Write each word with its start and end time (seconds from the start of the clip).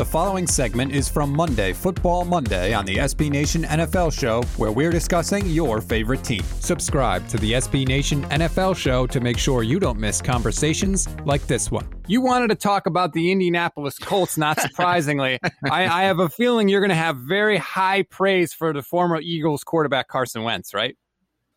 The 0.00 0.06
following 0.06 0.46
segment 0.46 0.92
is 0.92 1.10
from 1.10 1.30
Monday, 1.30 1.74
Football 1.74 2.24
Monday, 2.24 2.72
on 2.72 2.86
the 2.86 2.96
SB 2.96 3.28
Nation 3.28 3.64
NFL 3.64 4.18
Show, 4.18 4.40
where 4.56 4.72
we're 4.72 4.90
discussing 4.90 5.46
your 5.46 5.82
favorite 5.82 6.24
team. 6.24 6.42
Subscribe 6.60 7.28
to 7.28 7.36
the 7.36 7.52
SB 7.52 7.86
Nation 7.86 8.24
NFL 8.30 8.76
Show 8.76 9.06
to 9.06 9.20
make 9.20 9.36
sure 9.36 9.62
you 9.62 9.78
don't 9.78 9.98
miss 9.98 10.22
conversations 10.22 11.06
like 11.26 11.46
this 11.48 11.70
one. 11.70 11.86
You 12.06 12.22
wanted 12.22 12.48
to 12.48 12.54
talk 12.54 12.86
about 12.86 13.12
the 13.12 13.30
Indianapolis 13.30 13.98
Colts, 13.98 14.38
not 14.38 14.58
surprisingly. 14.62 15.38
I, 15.70 15.86
I 15.86 16.02
have 16.04 16.18
a 16.18 16.30
feeling 16.30 16.70
you're 16.70 16.80
going 16.80 16.88
to 16.88 16.94
have 16.94 17.18
very 17.18 17.58
high 17.58 18.04
praise 18.04 18.54
for 18.54 18.72
the 18.72 18.82
former 18.82 19.20
Eagles 19.20 19.64
quarterback 19.64 20.08
Carson 20.08 20.44
Wentz, 20.44 20.72
right? 20.72 20.96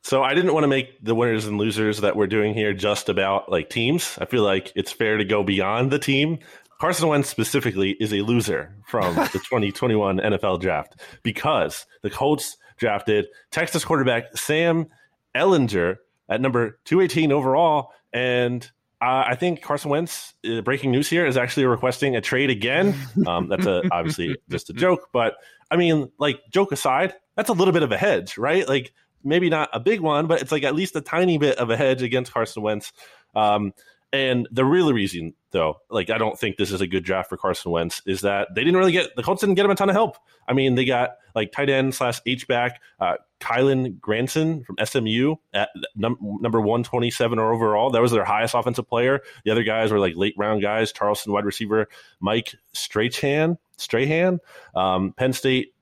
So 0.05 0.21
I 0.21 0.33
didn't 0.33 0.53
want 0.53 0.65
to 0.65 0.67
make 0.67 1.01
the 1.01 1.15
winners 1.15 1.45
and 1.45 1.57
losers 1.57 2.01
that 2.01 2.17
we're 2.17 2.27
doing 2.27 2.53
here 2.53 2.73
just 2.73 3.07
about 3.07 3.49
like 3.49 3.69
teams. 3.69 4.17
I 4.19 4.25
feel 4.25 4.43
like 4.43 4.73
it's 4.75 4.91
fair 4.91 5.15
to 5.15 5.23
go 5.23 5.43
beyond 5.43 5.91
the 5.91 5.99
team. 5.99 6.39
Carson 6.83 7.07
Wentz 7.07 7.29
specifically 7.29 7.91
is 7.91 8.11
a 8.11 8.23
loser 8.23 8.75
from 8.85 9.15
the 9.31 9.39
2021 9.39 10.17
NFL 10.17 10.59
draft 10.59 10.99
because 11.23 11.85
the 12.01 12.09
Colts 12.09 12.57
drafted 12.75 13.27
Texas 13.51 13.85
quarterback 13.85 14.37
Sam 14.37 14.87
Ehlinger 15.33 15.99
at 16.27 16.41
number 16.41 16.79
218 16.83 17.31
overall. 17.31 17.93
And 18.11 18.69
uh, 18.99 19.23
I 19.25 19.35
think 19.35 19.61
Carson 19.61 19.91
Wentz, 19.91 20.33
uh, 20.45 20.59
breaking 20.59 20.91
news 20.91 21.09
here, 21.09 21.25
is 21.25 21.37
actually 21.37 21.67
requesting 21.67 22.17
a 22.17 22.21
trade 22.21 22.49
again. 22.49 22.93
Um, 23.25 23.47
that's 23.47 23.65
a, 23.65 23.83
obviously 23.89 24.35
just 24.49 24.69
a 24.69 24.73
joke. 24.73 25.07
But 25.13 25.35
I 25.71 25.77
mean, 25.77 26.11
like, 26.17 26.41
joke 26.51 26.73
aside, 26.73 27.13
that's 27.37 27.47
a 27.47 27.53
little 27.53 27.73
bit 27.73 27.83
of 27.83 27.93
a 27.93 27.97
hedge, 27.97 28.37
right? 28.37 28.67
Like, 28.67 28.91
maybe 29.23 29.49
not 29.49 29.69
a 29.71 29.79
big 29.79 30.01
one, 30.01 30.27
but 30.27 30.41
it's 30.41 30.51
like 30.51 30.63
at 30.63 30.75
least 30.75 30.97
a 30.97 31.01
tiny 31.01 31.37
bit 31.37 31.59
of 31.59 31.69
a 31.69 31.77
hedge 31.77 32.01
against 32.01 32.33
Carson 32.33 32.61
Wentz. 32.61 32.91
Um, 33.33 33.71
and 34.11 34.49
the 34.51 34.65
real 34.65 34.91
reason, 34.91 35.33
though, 35.53 35.77
like 35.89 36.09
I 36.09 36.17
don't 36.17 36.37
think 36.37 36.57
this 36.57 36.71
is 36.71 36.81
a 36.81 36.87
good 36.87 37.05
draft 37.05 37.29
for 37.29 37.37
Carson 37.37 37.71
Wentz, 37.71 38.01
is 38.05 38.21
that 38.21 38.49
they 38.53 38.63
didn't 38.63 38.77
really 38.77 38.91
get 38.91 39.15
the 39.15 39.23
Colts 39.23 39.39
didn't 39.39 39.55
get 39.55 39.63
him 39.63 39.71
a 39.71 39.75
ton 39.75 39.89
of 39.89 39.95
help. 39.95 40.17
I 40.47 40.53
mean, 40.53 40.75
they 40.75 40.83
got 40.83 41.11
like 41.33 41.53
tight 41.53 41.69
end 41.69 41.95
slash 41.95 42.19
H 42.25 42.47
back 42.47 42.81
uh, 42.99 43.15
Kylen 43.39 43.99
Granson 44.01 44.65
from 44.65 44.75
SMU 44.83 45.35
at 45.53 45.69
num- 45.95 46.17
number 46.41 46.59
one 46.59 46.83
twenty 46.83 47.09
seven 47.09 47.39
or 47.39 47.53
overall. 47.53 47.89
That 47.91 48.01
was 48.01 48.11
their 48.11 48.25
highest 48.25 48.53
offensive 48.53 48.89
player. 48.89 49.21
The 49.45 49.51
other 49.51 49.63
guys 49.63 49.91
were 49.91 49.99
like 49.99 50.17
late 50.17 50.33
round 50.37 50.61
guys. 50.61 50.91
Charleston 50.91 51.31
wide 51.31 51.45
receiver 51.45 51.87
Mike 52.19 52.53
Strachan, 52.73 53.57
Strachan, 53.77 54.39
um, 54.75 55.13
Penn 55.13 55.31
State 55.31 55.73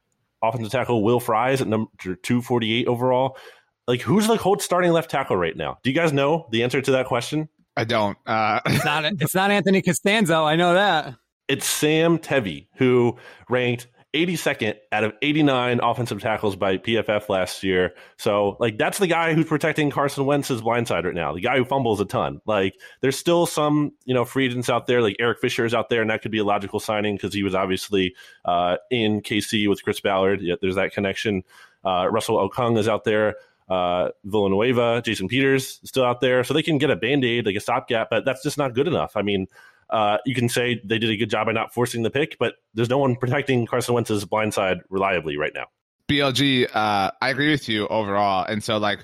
offensive 0.43 0.71
tackle 0.71 1.03
Will 1.03 1.19
Fries 1.19 1.61
at 1.61 1.67
number 1.67 1.89
two 2.21 2.41
forty 2.41 2.73
eight 2.73 2.87
overall. 2.87 3.37
Like, 3.87 4.01
who's 4.01 4.27
the 4.27 4.37
Colts 4.37 4.63
starting 4.63 4.91
left 4.91 5.09
tackle 5.09 5.35
right 5.35 5.57
now? 5.57 5.79
Do 5.83 5.89
you 5.89 5.95
guys 5.95 6.13
know 6.13 6.47
the 6.51 6.63
answer 6.63 6.81
to 6.81 6.91
that 6.91 7.07
question? 7.07 7.49
I 7.81 7.83
don't. 7.83 8.15
Uh, 8.27 8.59
it's 8.67 8.85
not. 8.85 9.05
It's 9.05 9.33
not 9.33 9.49
Anthony 9.49 9.81
Castonzo. 9.81 10.45
I 10.45 10.55
know 10.55 10.75
that. 10.75 11.15
It's 11.47 11.65
Sam 11.65 12.19
Tevi 12.19 12.67
who 12.75 13.17
ranked 13.49 13.87
82nd 14.13 14.75
out 14.91 15.03
of 15.03 15.13
89 15.23 15.79
offensive 15.81 16.21
tackles 16.21 16.55
by 16.55 16.77
PFF 16.77 17.27
last 17.27 17.63
year. 17.63 17.95
So, 18.17 18.55
like, 18.59 18.77
that's 18.77 18.99
the 18.99 19.07
guy 19.07 19.33
who's 19.33 19.47
protecting 19.47 19.89
Carson 19.89 20.27
Wentz's 20.27 20.61
blindside 20.61 21.05
right 21.05 21.15
now. 21.15 21.33
The 21.33 21.41
guy 21.41 21.57
who 21.57 21.65
fumbles 21.65 21.99
a 21.99 22.05
ton. 22.05 22.39
Like, 22.45 22.75
there's 23.01 23.17
still 23.17 23.47
some, 23.47 23.93
you 24.05 24.13
know, 24.13 24.25
free 24.25 24.45
agents 24.45 24.69
out 24.69 24.85
there. 24.85 25.01
Like 25.01 25.15
Eric 25.19 25.39
Fisher 25.39 25.65
is 25.65 25.73
out 25.73 25.89
there, 25.89 26.01
and 26.01 26.11
that 26.11 26.21
could 26.21 26.31
be 26.31 26.37
a 26.37 26.43
logical 26.43 26.79
signing 26.79 27.15
because 27.15 27.33
he 27.33 27.41
was 27.41 27.55
obviously 27.55 28.13
uh, 28.45 28.77
in 28.91 29.21
KC 29.21 29.67
with 29.67 29.83
Chris 29.83 29.99
Ballard. 30.01 30.39
Yet 30.41 30.59
there's 30.61 30.75
that 30.75 30.93
connection. 30.93 31.43
Uh, 31.83 32.07
Russell 32.11 32.47
Okung 32.47 32.77
is 32.77 32.87
out 32.87 33.05
there 33.05 33.37
uh, 33.71 34.09
Villanueva, 34.25 35.01
Jason 35.01 35.29
Peters 35.29 35.79
still 35.85 36.03
out 36.03 36.19
there, 36.19 36.43
so 36.43 36.53
they 36.53 36.61
can 36.61 36.77
get 36.77 36.91
a 36.91 36.95
band 36.97 37.23
aid, 37.23 37.45
like 37.45 37.55
a 37.55 37.61
stopgap, 37.61 38.09
but 38.09 38.25
that's 38.25 38.43
just 38.43 38.57
not 38.57 38.73
good 38.73 38.85
enough. 38.85 39.15
I 39.15 39.21
mean, 39.21 39.47
uh, 39.89 40.17
you 40.25 40.35
can 40.35 40.49
say 40.49 40.81
they 40.83 40.99
did 40.99 41.09
a 41.09 41.15
good 41.15 41.29
job 41.29 41.45
by 41.47 41.53
not 41.53 41.73
forcing 41.73 42.03
the 42.03 42.09
pick, 42.09 42.37
but 42.37 42.55
there's 42.73 42.89
no 42.89 42.97
one 42.97 43.15
protecting 43.15 43.65
Carson 43.65 43.93
Wentz's 43.93 44.25
blind 44.25 44.53
side 44.53 44.79
reliably 44.89 45.37
right 45.37 45.53
now. 45.55 45.67
BLG, 46.09 46.67
uh, 46.73 47.11
I 47.21 47.29
agree 47.29 47.49
with 47.49 47.69
you 47.69 47.87
overall, 47.87 48.45
and 48.45 48.63
so 48.63 48.77
like. 48.77 48.99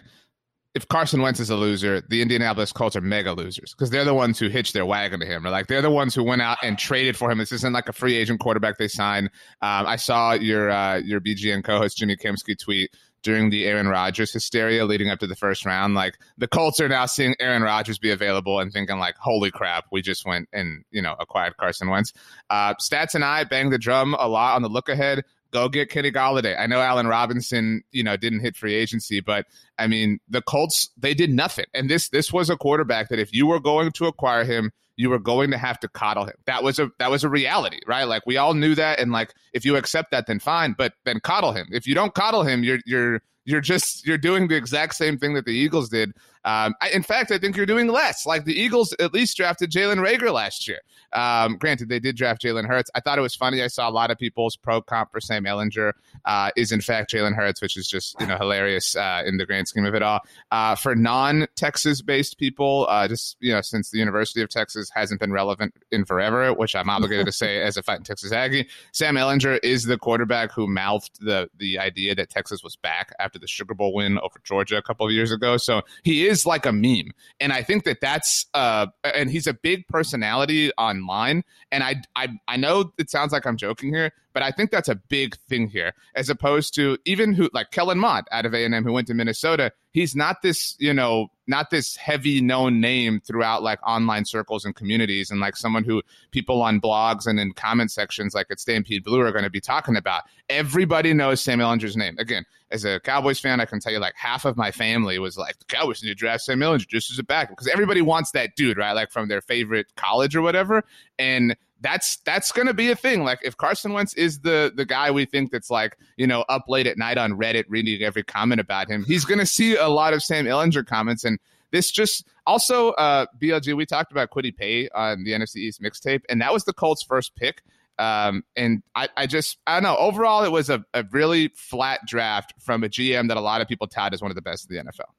If 0.76 0.88
Carson 0.90 1.24
Wentz 1.24 1.40
is 1.40 1.50
a 1.50 1.56
loser, 1.56 2.02
the 2.08 2.22
Indianapolis 2.22 2.72
Colts 2.72 2.96
are 2.96 3.02
mega 3.02 3.34
losers 3.34 3.74
because 3.74 3.90
they're 3.90 4.06
the 4.06 4.14
ones 4.14 4.38
who 4.38 4.48
hitched 4.48 4.76
their 4.76 4.86
wagon 4.86 5.20
to 5.22 5.26
him. 5.26 5.48
Or 5.48 5.50
like 5.50 5.66
they're 5.66 5.82
the 5.82 5.90
ones 5.90 6.14
who 6.14 6.24
went 6.24 6.44
out 6.44 6.60
and 6.62 6.78
traded 6.78 7.18
for 7.18 7.32
him. 7.32 7.40
This 7.40 7.52
isn't 7.52 7.74
like 7.74 7.90
a 7.90 7.94
free 7.94 8.16
agent 8.16 8.40
quarterback 8.42 8.78
they 8.78 8.88
signed. 8.88 9.32
Um, 9.64 9.88
I 9.88 9.96
saw 9.96 10.34
your 10.34 10.70
uh, 10.70 10.98
your 10.98 11.20
BGN 11.20 11.64
co-host 11.64 11.98
Jimmy 11.98 12.16
Kempski 12.16 12.56
tweet 12.56 12.92
during 13.28 13.50
the 13.50 13.66
Aaron 13.66 13.90
Rodgers 13.90 14.32
hysteria 14.32 14.86
leading 14.86 15.10
up 15.10 15.20
to 15.20 15.28
the 15.28 15.36
first 15.36 15.66
round. 15.66 15.96
Like 15.96 16.18
the 16.38 16.48
Colts 16.48 16.80
are 16.80 16.88
now 16.88 17.08
seeing 17.08 17.36
Aaron 17.42 17.62
Rodgers 17.62 18.00
be 18.00 18.10
available 18.10 18.62
and 18.62 18.72
thinking 18.72 19.00
like, 19.00 19.18
holy 19.18 19.52
crap, 19.52 19.84
we 19.92 20.02
just 20.02 20.26
went 20.26 20.48
and, 20.54 20.86
you 20.92 21.02
know, 21.02 21.14
acquired 21.20 21.58
Carson 21.58 21.90
Wentz. 21.90 22.14
Uh, 22.50 22.74
Stats 22.76 23.16
and 23.16 23.26
I 23.26 23.44
banged 23.44 23.74
the 23.74 23.78
drum 23.78 24.16
a 24.18 24.30
lot 24.30 24.56
on 24.56 24.62
the 24.62 24.70
look 24.70 24.88
ahead. 24.88 25.26
Go 25.52 25.70
get 25.70 25.90
Kenny 25.90 26.12
Golladay. 26.12 26.60
I 26.60 26.68
know 26.68 26.80
Allen 26.80 27.08
Robinson, 27.08 27.84
you 27.92 28.04
know, 28.04 28.18
didn't 28.18 28.42
hit 28.42 28.56
free 28.56 28.74
agency, 28.74 29.22
but 29.22 29.46
I 29.80 29.88
mean, 29.88 30.20
the 30.30 30.42
Colts, 30.42 30.90
they 30.98 31.14
did 31.14 31.32
nothing. 31.32 31.66
And 31.74 31.90
this 31.90 32.10
this 32.10 32.34
was 32.34 32.50
a 32.50 32.58
quarterback 32.58 33.10
that 33.10 33.20
if 33.20 33.34
you 33.34 33.48
were 33.48 33.60
going 33.60 33.92
to 33.94 34.06
acquire 34.06 34.44
him, 34.44 34.72
you 34.98 35.10
were 35.10 35.20
going 35.20 35.52
to 35.52 35.58
have 35.58 35.80
to 35.80 35.88
coddle 35.88 36.26
him. 36.26 36.36
That 36.46 36.64
was 36.64 36.80
a 36.80 36.90
that 37.00 37.12
was 37.12 37.24
a 37.24 37.30
reality, 37.30 37.80
right? 37.88 38.04
Like 38.04 38.26
we 38.26 38.38
all 38.38 38.54
knew 38.54 38.76
that, 38.76 39.00
and 39.00 39.12
like 39.12 39.34
if 39.54 39.64
you 39.64 39.76
accept 39.76 40.12
that, 40.12 40.28
then 40.28 40.40
fine. 40.40 40.76
But 40.78 40.94
then 41.06 41.20
coddle 41.20 41.54
him. 41.54 41.68
If 41.72 41.88
you 41.88 41.96
don't 41.96 42.14
coddle 42.14 42.44
him, 42.44 42.64
you're 42.64 42.80
you're 42.86 43.22
you're 43.46 43.62
just 43.62 44.06
you're 44.06 44.18
doing 44.18 44.48
the 44.48 44.56
exact 44.56 44.96
same 44.96 45.18
thing 45.18 45.34
that 45.36 45.46
the 45.46 45.54
Eagles 45.54 45.90
did. 45.90 46.14
Um, 46.48 46.76
I, 46.82 46.90
in 46.92 47.04
fact, 47.04 47.30
I 47.32 47.38
think 47.38 47.58
you're 47.58 47.66
doing 47.66 47.88
less. 47.88 48.26
Like 48.26 48.46
the 48.46 48.58
Eagles 48.58 48.96
at 49.00 49.14
least 49.14 49.36
drafted 49.36 49.70
Jalen 49.70 49.98
Reagor 49.98 50.32
last 50.32 50.66
year. 50.66 50.80
Um, 51.12 51.58
granted, 51.58 51.90
they 51.90 52.00
did 52.00 52.16
draft 52.16 52.42
Jalen 52.42 52.66
Hurts. 52.66 52.90
I 52.96 53.02
thought 53.02 53.18
it 53.18 53.22
was 53.22 53.36
funny. 53.36 53.62
I 53.62 53.68
saw 53.68 53.90
a 53.90 53.92
lot 53.92 54.12
of 54.12 54.18
people's 54.18 54.56
pro 54.56 54.82
comp 54.82 55.12
for 55.12 55.20
Sam 55.20 55.44
Ehlinger 55.44 55.92
uh, 56.24 56.52
is 56.56 56.72
in 56.72 56.80
fact 56.80 57.12
Jalen 57.12 57.36
Hurts, 57.36 57.62
which 57.62 57.76
is 57.76 57.86
just 57.86 58.16
you 58.22 58.28
know 58.28 58.38
hilarious 58.38 58.96
uh, 58.96 59.24
in 59.26 59.36
the 59.36 59.46
grand 59.46 59.68
scheme 59.68 59.86
of 59.86 59.94
it 59.94 60.02
all. 60.02 60.22
Uh, 60.52 60.76
for 60.76 60.96
non-Texas 60.96 62.02
based 62.02 62.38
people, 62.38 62.86
uh, 62.90 63.10
just 63.10 63.36
you 63.42 63.52
know 63.52 63.62
since 63.62 63.90
the 63.90 64.00
University 64.00 64.42
of 64.42 64.48
Texas 64.48 64.90
hasn't 64.94 65.20
been 65.20 65.34
relevant 65.34 65.74
in 65.92 66.06
forever, 66.06 66.54
which 66.54 66.78
I'm 66.78 66.90
obligated 66.90 67.26
to 67.26 67.34
say 67.34 67.62
as 67.62 67.76
a 67.76 67.84
fighting 67.84 68.06
Texas 68.06 68.32
Aggie, 68.32 68.70
Sam 68.94 69.16
Ehlinger 69.16 69.60
is 69.64 69.84
the 69.84 69.98
quarterback 69.98 70.54
who 70.54 70.66
mouthed 70.66 71.20
the 71.20 71.50
the 71.58 71.78
idea 71.78 72.16
that 72.16 72.30
Texas 72.30 72.64
was 72.64 72.78
back 72.78 73.12
after 73.20 73.38
the 73.38 73.48
Sugar 73.48 73.74
Bowl 73.74 73.94
win 73.94 74.18
over 74.20 74.40
Georgia 74.46 74.78
a 74.78 74.82
couple 74.82 75.06
of 75.06 75.12
years 75.12 75.32
ago. 75.32 75.58
So 75.58 75.82
he 76.04 76.26
is 76.26 76.37
like 76.46 76.66
a 76.66 76.72
meme, 76.72 77.12
and 77.40 77.52
I 77.54 77.64
think 77.64 77.84
that 77.86 78.02
that's 78.02 78.46
uh, 78.54 78.88
and 79.04 79.30
he's 79.30 79.48
a 79.48 79.54
big 79.54 79.88
personality 79.88 80.72
online. 80.78 81.44
And 81.72 81.84
I 81.84 82.02
I 82.16 82.30
I 82.48 82.58
know 82.58 82.92
it 82.98 83.10
sounds 83.10 83.32
like 83.32 83.46
I'm 83.46 83.58
joking 83.58 83.94
here, 83.94 84.12
but 84.34 84.44
I 84.44 84.52
think 84.52 84.70
that's 84.70 84.88
a 84.88 84.96
big 84.96 85.36
thing 85.50 85.68
here, 85.68 85.94
as 86.14 86.30
opposed 86.30 86.76
to 86.76 86.98
even 87.06 87.34
who 87.34 87.50
like 87.54 87.72
Kellen 87.72 87.98
Mond 87.98 88.28
out 88.32 88.46
of 88.46 88.54
A 88.54 88.64
and 88.64 88.76
M 88.76 88.84
who 88.84 88.92
went 88.94 89.08
to 89.08 89.16
Minnesota. 89.16 89.72
He's 89.92 90.16
not 90.16 90.44
this, 90.44 90.76
you 90.78 90.94
know, 90.94 91.30
not 91.48 91.72
this 91.72 91.96
heavy 91.96 92.40
known 92.40 92.80
name 92.80 93.20
throughout 93.20 93.64
like 93.64 93.80
online 93.82 94.26
circles 94.26 94.64
and 94.64 94.76
communities, 94.76 95.32
and 95.32 95.40
like 95.40 95.56
someone 95.56 95.84
who 95.84 96.04
people 96.30 96.62
on 96.62 96.80
blogs 96.80 97.26
and 97.26 97.40
in 97.40 97.54
comment 97.54 97.92
sections 97.92 98.36
like 98.36 98.46
at 98.52 98.60
Stampede 98.60 99.04
Blue 99.04 99.22
are 99.22 99.32
going 99.32 99.44
to 99.44 99.50
be 99.50 99.60
talking 99.60 99.96
about. 99.96 100.22
Everybody 100.50 101.14
knows 101.14 101.42
Sam 101.42 101.60
Ehlinger's 101.60 101.98
name. 101.98 102.16
Again, 102.20 102.46
as 102.70 102.84
a 102.84 103.00
Cowboys 103.00 103.40
fan, 103.40 103.62
I 103.62 103.66
can 103.66 103.80
tell 103.80 103.92
you 103.92 104.00
like 104.00 104.16
half 104.16 104.46
of 104.46 104.58
my 104.58 104.72
family 104.72 105.20
was 105.20 105.38
like, 105.38 105.58
the 105.60 105.66
Cowboys 105.66 106.04
need 106.04 106.10
to 106.10 106.16
draft 106.16 106.44
Sam 106.44 106.60
Ehlinger 106.60 106.88
just 106.88 107.12
as 107.12 107.20
a 107.20 107.24
backup 107.24 107.52
because 107.52 107.68
everybody 107.68 108.02
wants 108.02 108.32
that 108.32 108.56
dude, 108.56 108.78
right? 108.78 108.92
Like 108.94 109.12
from 109.12 109.28
their 109.28 109.42
favorite 109.42 109.88
college 109.96 110.36
or 110.36 110.42
whatever, 110.42 110.84
and 111.18 111.56
that's 111.82 112.18
that's 112.18 112.52
to 112.68 112.74
be 112.74 112.90
a 112.92 112.96
thing. 112.96 113.24
Like 113.24 113.40
if 113.44 113.56
Carson 113.56 113.94
Wentz 113.94 114.14
is 114.16 114.40
the 114.40 114.72
the 114.76 114.86
guy 114.86 115.12
we 115.12 115.26
think 115.26 115.52
that's 115.52 115.70
like 115.70 115.98
you 116.18 116.28
know 116.28 116.44
up 116.50 116.66
late 116.68 116.88
at 116.88 116.98
night 116.98 117.18
on 117.18 117.34
Reddit 117.34 117.66
reading 117.70 118.02
every 118.02 118.24
comment 118.24 118.60
about 118.60 118.90
him, 118.90 119.04
he's 119.06 119.26
to 119.40 119.46
see 119.46 119.76
a 119.76 119.88
lot 119.88 120.14
of 120.14 120.24
Sam 120.24 120.46
Ehlinger 120.46 120.86
comments, 120.86 121.24
and 121.24 121.40
this 121.72 121.92
just 121.92 122.26
also 122.46 122.92
uh 122.92 123.28
BLG. 123.40 123.76
We 123.76 123.86
talked 123.86 124.12
about 124.12 124.30
Kwity 124.32 124.56
Paye 124.56 124.90
on 124.90 125.24
the 125.24 125.32
NFC 125.32 125.58
East 125.58 125.82
mixtape, 125.82 126.24
and 126.30 126.42
that 126.42 126.52
was 126.52 126.66
the 126.66 126.74
Colts' 126.74 127.04
first 127.04 127.36
pick. 127.36 127.62
Um, 128.00 128.44
and 128.56 128.84
I, 128.96 129.10
I 129.18 129.26
just 129.28 129.58
I 129.66 129.76
don't 129.76 129.84
know. 129.84 129.98
Overall, 129.98 130.44
it 130.44 130.52
was 130.52 130.70
a, 130.70 130.84
a 130.94 131.04
really 131.12 131.50
flat 131.56 132.02
draft 132.08 132.54
from 132.60 132.84
a 132.84 132.90
GM 132.90 133.28
that 133.30 133.38
a 133.38 133.42
lot 133.42 133.62
of 133.62 133.68
people 133.68 133.88
tout 133.88 134.14
as 134.14 134.22
one 134.22 134.32
of 134.32 134.36
the 134.36 134.42
best 134.42 134.70
in 134.70 134.76
the 134.76 134.84
NFL. 134.84 135.10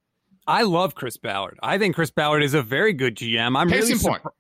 I 0.47 0.63
love 0.63 0.95
Chris 0.95 1.17
Ballard. 1.17 1.59
I 1.63 1.77
think 1.79 1.95
Chris 1.95 2.11
Ballard 2.11 2.43
is 2.43 2.55
a 2.55 2.63
very 2.63 2.93
good 2.93 3.17
GM. 3.17 3.59
I'm 3.59 3.69
Case 3.69 3.81
really 3.83 3.93
in 3.93 3.99
point. 3.99 4.23
surpri- 4.23 4.31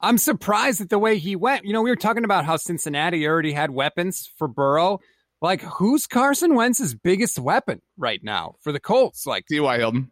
I'm 0.00 0.18
surprised 0.18 0.80
at 0.82 0.90
the 0.90 0.98
way 0.98 1.18
he 1.18 1.36
went. 1.36 1.64
You 1.64 1.72
know, 1.72 1.82
we 1.82 1.90
were 1.90 1.96
talking 1.96 2.24
about 2.24 2.44
how 2.44 2.56
Cincinnati 2.56 3.26
already 3.26 3.52
had 3.52 3.70
weapons 3.70 4.30
for 4.36 4.46
Burrow. 4.46 5.00
Like, 5.40 5.62
who's 5.62 6.06
Carson 6.06 6.54
Wentz's 6.54 6.94
biggest 6.94 7.38
weapon 7.38 7.80
right 7.96 8.20
now 8.22 8.56
for 8.60 8.72
the 8.72 8.80
Colts? 8.80 9.26
Like 9.26 9.46
T.Y. 9.46 9.78
Hilton. 9.78 10.10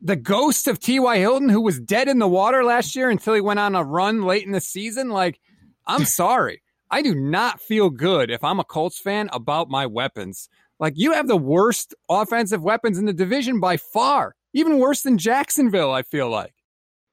the 0.00 0.16
ghost 0.16 0.66
of 0.66 0.78
T.Y. 0.80 1.18
Hilton, 1.18 1.48
who 1.50 1.60
was 1.60 1.78
dead 1.78 2.08
in 2.08 2.18
the 2.18 2.28
water 2.28 2.64
last 2.64 2.96
year 2.96 3.10
until 3.10 3.34
he 3.34 3.40
went 3.40 3.58
on 3.60 3.74
a 3.74 3.84
run 3.84 4.22
late 4.22 4.44
in 4.44 4.52
the 4.52 4.60
season. 4.60 5.08
Like, 5.10 5.38
I'm 5.86 6.04
sorry. 6.06 6.62
I 6.90 7.02
do 7.02 7.14
not 7.14 7.60
feel 7.60 7.90
good 7.90 8.30
if 8.30 8.42
I'm 8.42 8.60
a 8.60 8.64
Colts 8.64 8.98
fan 8.98 9.28
about 9.32 9.68
my 9.68 9.86
weapons. 9.86 10.48
Like, 10.80 10.94
you 10.96 11.12
have 11.12 11.26
the 11.26 11.36
worst 11.36 11.94
offensive 12.08 12.62
weapons 12.62 12.98
in 12.98 13.04
the 13.04 13.12
division 13.12 13.60
by 13.60 13.76
far, 13.76 14.34
even 14.54 14.78
worse 14.78 15.02
than 15.02 15.18
Jacksonville, 15.18 15.90
I 15.92 16.02
feel 16.02 16.30
like. 16.30 16.54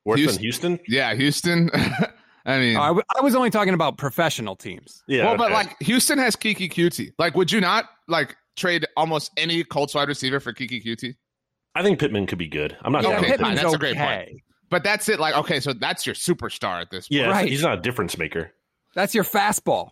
Worse 0.06 0.20
Houston- 0.20 0.36
than 0.36 0.42
Houston? 0.44 0.80
Yeah, 0.88 1.14
Houston. 1.16 1.70
I 2.46 2.60
mean, 2.60 2.78
I, 2.78 2.88
w- 2.90 3.04
I 3.18 3.22
was 3.22 3.34
only 3.34 3.50
talking 3.50 3.74
about 3.74 3.98
professional 3.98 4.56
teams. 4.56 5.04
Yeah. 5.08 5.26
well, 5.26 5.36
but 5.38 5.46
okay. 5.46 5.54
like 5.56 5.76
Houston 5.82 6.20
has 6.20 6.36
Kiki 6.36 6.70
Cutie. 6.70 7.12
Like, 7.18 7.34
would 7.36 7.52
you 7.52 7.60
not 7.60 7.86
like 8.08 8.36
trade 8.56 8.86
almost 8.96 9.32
any 9.36 9.64
Colts 9.64 9.96
wide 9.96 10.08
receiver 10.08 10.40
for 10.40 10.54
Kiki 10.54 10.80
Cutie? 10.80 11.16
I 11.74 11.82
think 11.82 12.00
Pittman 12.00 12.28
could 12.28 12.38
be 12.38 12.48
good. 12.48 12.78
I'm 12.84 12.92
not 12.94 13.02
Yeah, 13.04 13.10
sure. 13.10 13.18
okay, 13.18 13.28
Pittman's 13.32 13.60
fine. 13.60 13.64
That's 13.64 13.76
a 13.76 13.80
great 13.80 13.98
point. 13.98 14.42
But 14.70 14.84
that's 14.84 15.10
it. 15.10 15.20
Like, 15.20 15.36
okay, 15.36 15.60
so 15.60 15.74
that's 15.74 16.06
your 16.06 16.14
superstar 16.14 16.80
at 16.82 16.92
this 16.92 17.08
point. 17.08 17.22
Yeah, 17.22 17.30
Right. 17.32 17.50
he's 17.50 17.64
not 17.64 17.80
a 17.80 17.82
difference 17.82 18.16
maker. 18.18 18.52
That's 18.96 19.14
your 19.14 19.24
fastball. 19.24 19.92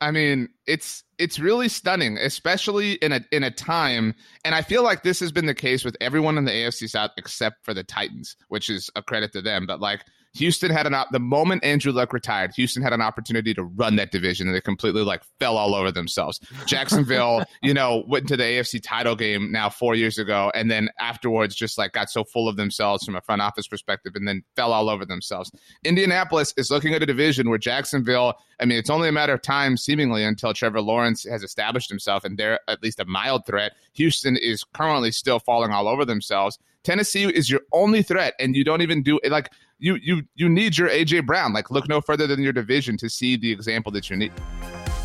I 0.00 0.10
mean, 0.10 0.48
it's 0.66 1.04
it's 1.18 1.38
really 1.38 1.68
stunning, 1.68 2.16
especially 2.16 2.92
in 2.94 3.12
a 3.12 3.20
in 3.32 3.44
a 3.44 3.50
time, 3.50 4.14
and 4.44 4.54
I 4.54 4.62
feel 4.62 4.82
like 4.82 5.02
this 5.02 5.20
has 5.20 5.30
been 5.30 5.44
the 5.44 5.54
case 5.54 5.84
with 5.84 5.94
everyone 6.00 6.38
in 6.38 6.46
the 6.46 6.52
AFC 6.52 6.88
South 6.88 7.10
except 7.18 7.64
for 7.64 7.74
the 7.74 7.84
Titans, 7.84 8.34
which 8.48 8.70
is 8.70 8.90
a 8.96 9.02
credit 9.02 9.32
to 9.34 9.42
them. 9.42 9.66
But 9.66 9.80
like 9.80 10.04
Houston 10.34 10.70
had 10.70 10.86
an 10.86 10.94
op- 10.94 11.10
the 11.10 11.18
moment 11.18 11.64
Andrew 11.64 11.92
Luck 11.92 12.12
retired, 12.12 12.52
Houston 12.56 12.82
had 12.82 12.92
an 12.92 13.00
opportunity 13.00 13.52
to 13.54 13.62
run 13.64 13.96
that 13.96 14.12
division, 14.12 14.46
and 14.46 14.54
they 14.54 14.60
completely 14.60 15.02
like 15.02 15.22
fell 15.38 15.56
all 15.56 15.74
over 15.74 15.90
themselves. 15.90 16.40
Jacksonville, 16.66 17.44
you 17.62 17.74
know, 17.74 18.04
went 18.06 18.24
into 18.24 18.36
the 18.36 18.44
AFC 18.44 18.80
title 18.82 19.16
game 19.16 19.50
now 19.50 19.68
four 19.68 19.94
years 19.94 20.18
ago, 20.18 20.52
and 20.54 20.70
then 20.70 20.88
afterwards 20.98 21.54
just 21.54 21.78
like 21.78 21.92
got 21.92 22.10
so 22.10 22.24
full 22.24 22.48
of 22.48 22.56
themselves 22.56 23.04
from 23.04 23.16
a 23.16 23.20
front 23.20 23.42
office 23.42 23.66
perspective, 23.66 24.12
and 24.14 24.26
then 24.26 24.42
fell 24.56 24.72
all 24.72 24.88
over 24.88 25.04
themselves. 25.04 25.50
Indianapolis 25.84 26.54
is 26.56 26.70
looking 26.70 26.94
at 26.94 27.02
a 27.02 27.06
division 27.06 27.48
where 27.48 27.58
Jacksonville, 27.58 28.34
I 28.60 28.64
mean, 28.64 28.78
it's 28.78 28.90
only 28.90 29.08
a 29.08 29.12
matter 29.12 29.32
of 29.32 29.42
time, 29.42 29.76
seemingly, 29.76 30.24
until 30.24 30.54
Trevor 30.54 30.80
Lawrence 30.80 31.24
has 31.24 31.42
established 31.42 31.88
himself 31.88 32.24
and 32.24 32.38
they're 32.38 32.60
at 32.68 32.82
least 32.82 33.00
a 33.00 33.04
mild 33.04 33.46
threat. 33.46 33.72
Houston 33.94 34.36
is 34.36 34.64
currently 34.64 35.10
still 35.10 35.38
falling 35.38 35.72
all 35.72 35.88
over 35.88 36.04
themselves. 36.04 36.58
Tennessee 36.82 37.24
is 37.24 37.50
your 37.50 37.60
only 37.72 38.02
threat, 38.02 38.34
and 38.38 38.56
you 38.56 38.64
don't 38.64 38.80
even 38.80 39.02
do 39.02 39.20
it 39.22 39.30
like 39.30 39.50
you 39.80 39.96
you 39.96 40.22
you 40.34 40.48
need 40.48 40.76
your 40.76 40.88
AJ 40.88 41.26
Brown. 41.26 41.52
Like 41.52 41.70
look 41.70 41.88
no 41.88 42.00
further 42.00 42.26
than 42.26 42.42
your 42.42 42.52
division 42.52 42.96
to 42.98 43.08
see 43.08 43.36
the 43.36 43.50
example 43.50 43.90
that 43.92 44.10
you 44.10 44.16
need. 44.16 44.32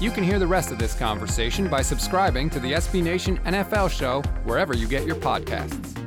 You 0.02 0.12
can 0.12 0.24
hear 0.24 0.38
the 0.38 0.48
rest 0.48 0.72
of 0.72 0.78
this 0.78 0.94
conversation 0.94 1.70
by 1.70 1.82
subscribing 1.82 2.50
to 2.50 2.60
the 2.60 2.74
SB 2.74 3.02
Nation 3.02 3.38
NFL 3.46 3.90
show 3.90 4.22
wherever 4.44 4.76
you 4.76 4.88
get 4.88 5.06
your 5.06 5.16
podcasts. 5.16 5.98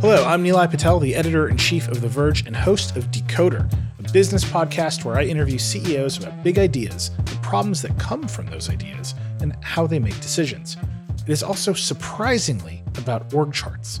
Hello, 0.00 0.24
I'm 0.24 0.44
Nilay 0.44 0.70
Patel, 0.70 0.98
the 0.98 1.14
editor 1.14 1.48
in 1.48 1.56
chief 1.56 1.88
of 1.88 2.00
The 2.00 2.08
Verge 2.08 2.46
and 2.46 2.54
host 2.54 2.96
of 2.96 3.10
Decoder, 3.10 3.72
a 3.98 4.12
business 4.12 4.44
podcast 4.44 5.04
where 5.04 5.16
I 5.16 5.24
interview 5.24 5.58
CEOs 5.58 6.18
about 6.18 6.42
big 6.42 6.58
ideas, 6.58 7.10
the 7.24 7.38
problems 7.42 7.82
that 7.82 7.96
come 7.98 8.26
from 8.26 8.46
those 8.46 8.70
ideas, 8.70 9.14
and 9.40 9.56
how 9.62 9.86
they 9.86 9.98
make 9.98 10.20
decisions. 10.20 10.76
It 11.26 11.28
is 11.30 11.42
also 11.42 11.72
surprisingly 11.72 12.82
about 12.96 13.32
org 13.34 13.52
charts. 13.52 14.00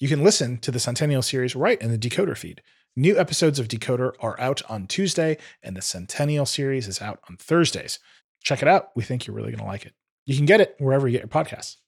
You 0.00 0.06
can 0.06 0.22
listen 0.22 0.58
to 0.58 0.70
the 0.70 0.78
Centennial 0.78 1.22
series 1.22 1.56
right 1.56 1.80
in 1.82 1.90
the 1.90 1.98
Decoder 1.98 2.36
feed. 2.36 2.62
New 2.94 3.18
episodes 3.18 3.58
of 3.58 3.66
Decoder 3.66 4.12
are 4.20 4.38
out 4.38 4.62
on 4.70 4.86
Tuesday, 4.86 5.38
and 5.60 5.76
the 5.76 5.82
Centennial 5.82 6.46
series 6.46 6.86
is 6.86 7.02
out 7.02 7.18
on 7.28 7.36
Thursdays. 7.36 7.98
Check 8.40 8.62
it 8.62 8.68
out. 8.68 8.90
We 8.94 9.02
think 9.02 9.26
you're 9.26 9.34
really 9.34 9.50
going 9.50 9.58
to 9.58 9.64
like 9.64 9.84
it. 9.84 9.94
You 10.24 10.36
can 10.36 10.46
get 10.46 10.60
it 10.60 10.76
wherever 10.78 11.08
you 11.08 11.18
get 11.18 11.22
your 11.22 11.28
podcasts. 11.28 11.78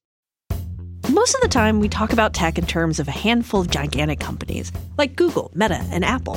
Most 1.08 1.36
of 1.36 1.40
the 1.40 1.48
time, 1.48 1.78
we 1.78 1.88
talk 1.88 2.12
about 2.12 2.34
tech 2.34 2.58
in 2.58 2.66
terms 2.66 2.98
of 2.98 3.06
a 3.06 3.12
handful 3.12 3.60
of 3.60 3.70
gigantic 3.70 4.18
companies 4.18 4.72
like 4.98 5.14
Google, 5.14 5.52
Meta, 5.54 5.76
and 5.92 6.04
Apple. 6.04 6.36